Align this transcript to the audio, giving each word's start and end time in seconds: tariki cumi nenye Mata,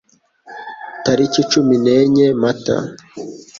tariki 1.03 1.41
cumi 1.51 1.75
nenye 1.85 2.25
Mata, 2.41 2.77